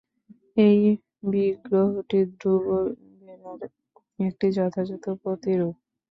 [0.57, 0.79] এই
[1.31, 2.65] বিগ্রহটি ধ্রুব
[3.21, 3.61] বেরার
[4.19, 5.75] একটি যথাযথ প্রতিরূপ।